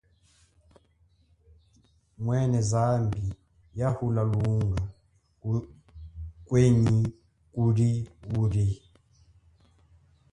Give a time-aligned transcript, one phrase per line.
[2.23, 3.23] Mwene zambi
[3.79, 4.83] yahula lunga
[6.45, 6.99] ngwenyi
[7.53, 7.89] kuli
[8.41, 8.67] uli?